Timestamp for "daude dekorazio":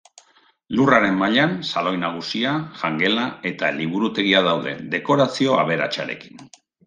4.49-5.59